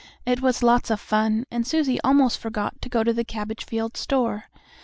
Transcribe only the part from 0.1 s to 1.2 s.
It was lots of